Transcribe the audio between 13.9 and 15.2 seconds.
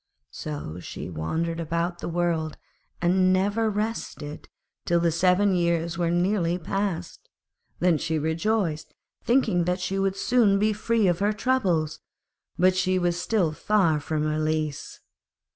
from release.